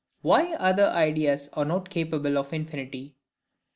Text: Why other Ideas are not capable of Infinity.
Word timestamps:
Why 0.23 0.53
other 0.55 0.85
Ideas 0.87 1.47
are 1.53 1.63
not 1.63 1.91
capable 1.91 2.39
of 2.39 2.51
Infinity. 2.53 3.17